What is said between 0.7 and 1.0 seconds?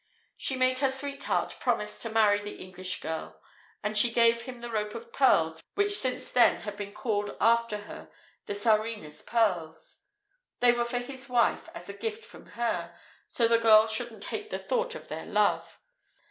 her